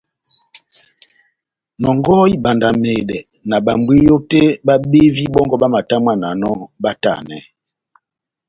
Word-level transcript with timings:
Nɔngɔhɔ 1.81 2.25
ibandamedɛ 2.35 3.17
na 3.49 3.55
bámbwiyo 3.65 4.15
tɛ́h 4.29 4.49
bábevi 4.65 5.25
bɔ́ngɔ 5.33 5.55
bamatamwananɔ 5.61 6.51
batanɛ. 6.83 7.37